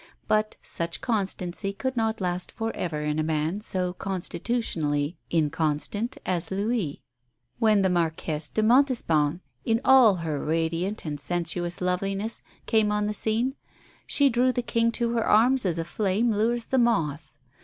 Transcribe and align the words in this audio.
But 0.27 0.55
such 0.63 0.99
constancy 0.99 1.73
could 1.73 1.95
not 1.95 2.19
last 2.19 2.51
for 2.51 2.75
ever 2.75 3.01
in 3.03 3.19
a 3.19 3.23
man 3.23 3.61
so 3.61 3.93
constitutionally 3.93 5.15
inconstant 5.29 6.17
as 6.25 6.49
Louis. 6.49 7.03
When 7.59 7.83
the 7.83 7.89
Marquise 7.91 8.49
de 8.49 8.63
Montespan, 8.63 9.41
in 9.63 9.79
all 9.85 10.15
her 10.15 10.43
radiant 10.43 11.05
and 11.05 11.19
sensuous 11.21 11.81
loveliness, 11.81 12.41
came 12.65 12.91
on 12.91 13.05
the 13.05 13.13
scene, 13.13 13.53
she 14.07 14.27
drew 14.27 14.51
the 14.51 14.63
King 14.63 14.91
to 14.93 15.11
her 15.11 15.23
arms 15.23 15.67
as 15.67 15.77
a 15.77 15.85
flame 15.85 16.31
lures 16.33 16.65
the 16.65 16.79
moth. 16.79 17.33